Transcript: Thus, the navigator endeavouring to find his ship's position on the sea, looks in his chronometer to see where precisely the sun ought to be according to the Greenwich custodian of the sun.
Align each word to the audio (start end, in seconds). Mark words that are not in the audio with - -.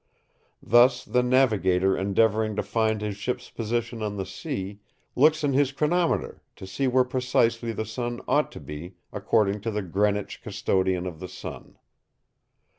Thus, 0.63 1.05
the 1.05 1.21
navigator 1.21 1.95
endeavouring 1.95 2.55
to 2.55 2.63
find 2.63 3.01
his 3.01 3.17
ship's 3.17 3.51
position 3.51 4.01
on 4.01 4.17
the 4.17 4.25
sea, 4.25 4.79
looks 5.15 5.43
in 5.43 5.53
his 5.53 5.71
chronometer 5.71 6.41
to 6.55 6.65
see 6.65 6.87
where 6.87 7.03
precisely 7.03 7.71
the 7.71 7.85
sun 7.85 8.19
ought 8.27 8.51
to 8.53 8.59
be 8.59 8.95
according 9.13 9.61
to 9.61 9.69
the 9.69 9.83
Greenwich 9.83 10.41
custodian 10.41 11.05
of 11.05 11.19
the 11.19 11.27
sun. 11.29 11.77